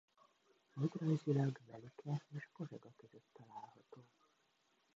Földrajzilag 0.71 1.59
Velike 1.67 2.25
és 2.29 2.49
Pozsega 2.53 2.93
között 2.97 3.27
található. 3.33 4.05